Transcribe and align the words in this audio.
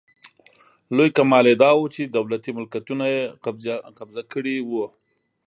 لوی 0.95 1.09
کمال 1.17 1.45
یې 1.49 1.55
داوو 1.63 1.91
چې 1.95 2.01
دولتي 2.15 2.49
ملکیتونه 2.57 3.05
یې 3.13 3.23
قبضه 3.97 4.21
کړي 4.33 4.55
وو. 4.69 4.85